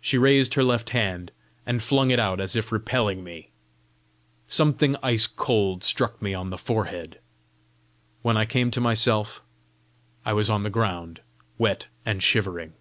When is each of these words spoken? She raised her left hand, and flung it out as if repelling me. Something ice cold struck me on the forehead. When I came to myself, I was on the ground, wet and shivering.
She 0.00 0.18
raised 0.18 0.54
her 0.54 0.62
left 0.62 0.90
hand, 0.90 1.32
and 1.66 1.82
flung 1.82 2.12
it 2.12 2.20
out 2.20 2.40
as 2.40 2.54
if 2.54 2.70
repelling 2.70 3.24
me. 3.24 3.50
Something 4.46 4.94
ice 5.02 5.26
cold 5.26 5.82
struck 5.82 6.22
me 6.22 6.32
on 6.32 6.50
the 6.50 6.56
forehead. 6.56 7.18
When 8.22 8.36
I 8.36 8.44
came 8.44 8.70
to 8.70 8.80
myself, 8.80 9.42
I 10.24 10.32
was 10.32 10.48
on 10.48 10.62
the 10.62 10.70
ground, 10.70 11.22
wet 11.58 11.88
and 12.06 12.22
shivering. 12.22 12.74